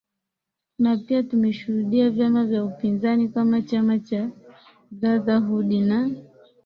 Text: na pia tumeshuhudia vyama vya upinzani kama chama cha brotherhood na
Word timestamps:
na 0.79 0.97
pia 0.97 1.23
tumeshuhudia 1.23 2.09
vyama 2.09 2.45
vya 2.45 2.65
upinzani 2.65 3.29
kama 3.29 3.61
chama 3.61 3.99
cha 3.99 4.29
brotherhood 4.91 5.71
na 5.73 6.09